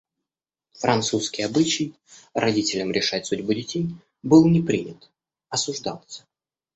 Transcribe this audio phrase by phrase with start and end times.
[0.79, 1.93] Французский обычай—
[2.33, 3.91] родителям решать судьбу детей—
[4.23, 5.11] был не принят,
[5.49, 6.23] осуждался.